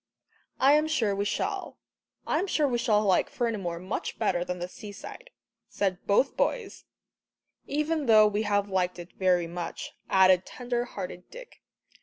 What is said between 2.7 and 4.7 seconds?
shall like Fernimoor much better than the